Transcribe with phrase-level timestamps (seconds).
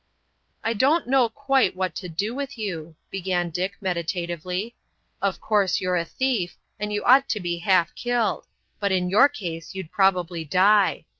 [0.63, 4.75] "I don't know quite what to do with you," began Dick, meditatively.
[5.21, 8.47] "Of course you're a thief, and you ought to be half killed,
[8.79, 11.05] but in your case you'd probably die.